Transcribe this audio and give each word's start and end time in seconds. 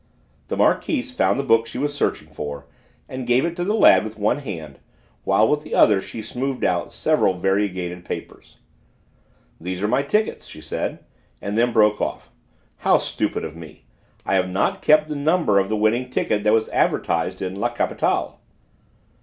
The 0.47 0.57
Marquise 0.57 1.13
found 1.13 1.37
the 1.37 1.43
book 1.43 1.67
she 1.67 1.77
was 1.77 1.93
searching 1.93 2.27
for 2.27 2.65
and 3.07 3.27
gave 3.27 3.45
it 3.45 3.55
to 3.57 3.63
the 3.63 3.75
lad 3.75 4.03
with 4.03 4.17
one 4.17 4.39
hand 4.39 4.79
while 5.25 5.47
with 5.47 5.61
the 5.61 5.75
other 5.75 6.01
she 6.01 6.23
smoothed 6.23 6.63
out 6.63 6.91
several 6.91 7.35
variegated 7.37 8.03
papers. 8.03 8.57
"These 9.59 9.83
are 9.83 9.87
my 9.87 10.01
tickets," 10.01 10.47
she 10.47 10.59
said, 10.59 11.05
and 11.39 11.55
then 11.55 11.71
broke 11.71 12.01
off. 12.01 12.31
"How 12.77 12.97
stupid 12.97 13.43
of 13.45 13.55
me! 13.55 13.85
I 14.25 14.33
have 14.37 14.49
not 14.49 14.81
kept 14.81 15.07
the 15.07 15.15
number 15.15 15.59
of 15.59 15.69
the 15.69 15.77
winning 15.77 16.09
ticket 16.09 16.43
that 16.45 16.51
was 16.51 16.67
advertised 16.69 17.39
in 17.39 17.57
La 17.59 17.69
Capitale." 17.69 18.39